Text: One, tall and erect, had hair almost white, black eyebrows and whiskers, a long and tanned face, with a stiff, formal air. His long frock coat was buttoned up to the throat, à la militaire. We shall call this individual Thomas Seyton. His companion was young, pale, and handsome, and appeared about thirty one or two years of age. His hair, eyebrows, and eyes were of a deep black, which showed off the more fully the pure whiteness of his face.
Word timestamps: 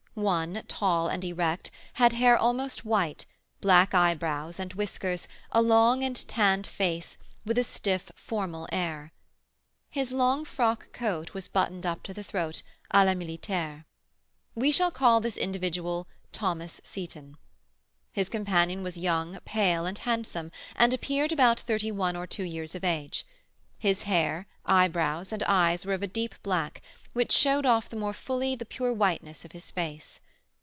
One, 0.13 0.61
tall 0.67 1.07
and 1.07 1.23
erect, 1.23 1.71
had 1.93 2.11
hair 2.11 2.37
almost 2.37 2.83
white, 2.83 3.25
black 3.61 3.93
eyebrows 3.93 4.59
and 4.59 4.73
whiskers, 4.73 5.25
a 5.53 5.61
long 5.61 6.03
and 6.03 6.17
tanned 6.27 6.67
face, 6.67 7.17
with 7.45 7.57
a 7.57 7.63
stiff, 7.63 8.11
formal 8.13 8.67
air. 8.73 9.13
His 9.89 10.11
long 10.11 10.43
frock 10.43 10.91
coat 10.91 11.33
was 11.33 11.47
buttoned 11.47 11.85
up 11.85 12.03
to 12.03 12.13
the 12.13 12.25
throat, 12.25 12.61
à 12.93 13.05
la 13.05 13.13
militaire. 13.13 13.85
We 14.53 14.69
shall 14.69 14.91
call 14.91 15.21
this 15.21 15.37
individual 15.37 16.07
Thomas 16.33 16.81
Seyton. 16.83 17.37
His 18.11 18.27
companion 18.27 18.83
was 18.83 18.97
young, 18.97 19.39
pale, 19.45 19.85
and 19.85 19.97
handsome, 19.97 20.51
and 20.75 20.93
appeared 20.93 21.31
about 21.31 21.61
thirty 21.61 21.89
one 21.89 22.17
or 22.17 22.27
two 22.27 22.43
years 22.43 22.75
of 22.75 22.83
age. 22.83 23.25
His 23.79 24.03
hair, 24.03 24.45
eyebrows, 24.65 25.31
and 25.31 25.41
eyes 25.43 25.85
were 25.85 25.93
of 25.93 26.03
a 26.03 26.07
deep 26.07 26.35
black, 26.43 26.81
which 27.13 27.33
showed 27.33 27.65
off 27.65 27.89
the 27.89 27.95
more 27.95 28.13
fully 28.13 28.55
the 28.55 28.63
pure 28.63 28.93
whiteness 28.93 29.43
of 29.43 29.51
his 29.51 29.69
face. 29.69 30.21